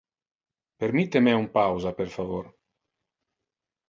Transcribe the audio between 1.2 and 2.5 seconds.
me un pausa, per favor.